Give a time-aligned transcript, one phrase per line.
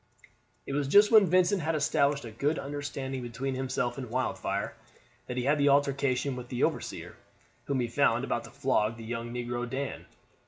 [0.65, 4.73] It was just when Vincent had established a good under standing between himself and Wildfire
[5.27, 7.17] that he had the altercation with the overseer,
[7.65, 10.07] whom he found about to flog the young negro Dan.